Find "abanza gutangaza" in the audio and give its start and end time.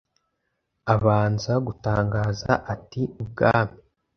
0.93-2.51